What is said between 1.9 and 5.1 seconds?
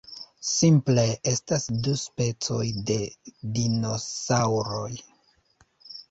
specoj de dinosaŭroj.